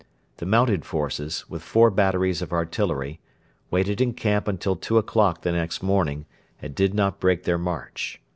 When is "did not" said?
6.73-7.19